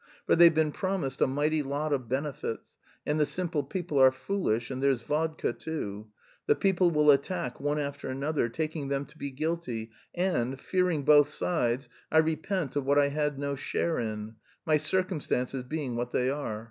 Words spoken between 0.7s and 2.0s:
promised a mighty lot